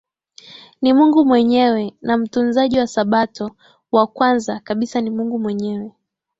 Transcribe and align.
ni 0.81 0.93
Mungu 0.93 1.25
Mwenyewe 1.25 1.93
na 2.01 2.17
Mtunzaji 2.17 2.79
wa 2.79 2.87
Sabato 2.87 3.51
wa 3.91 4.07
Kwanza 4.07 4.59
kabisa 4.59 5.01
ni 5.01 5.09
Mungu 5.09 5.39
mwenyewe 5.39 5.91